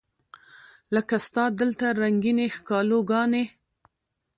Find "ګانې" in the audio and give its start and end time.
3.09-3.43